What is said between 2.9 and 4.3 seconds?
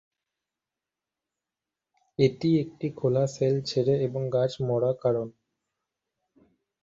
খোলা শেল ছেড়ে এবং